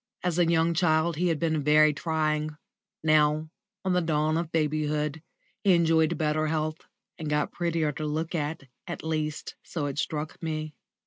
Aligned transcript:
As 0.23 0.39
a 0.39 0.49
young 0.51 0.73
child 0.73 1.17
he 1.17 1.27
had 1.27 1.37
been 1.37 1.63
very 1.63 1.93
trying; 1.93 2.57
now, 3.03 3.51
on 3.85 3.93
the 3.93 4.01
dawn 4.01 4.35
of 4.35 4.51
babyhood, 4.51 5.21
he 5.63 5.75
enjoyed 5.75 6.17
better 6.17 6.47
health 6.47 6.79
and 7.19 7.29
got 7.29 7.51
prettier 7.51 7.91
to 7.91 8.07
look 8.07 8.33
at, 8.33 8.61
at 8.87 9.03
least, 9.03 9.53
so 9.63 9.85
it 9.85 9.99
struck 9.99 10.41
me. 10.41 10.73